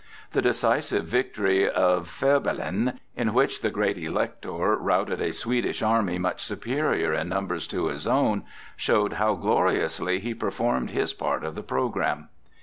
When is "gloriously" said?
9.35-10.19